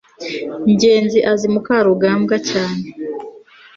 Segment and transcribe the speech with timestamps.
[0.71, 2.83] ngenzi azi mukarugambwa cyane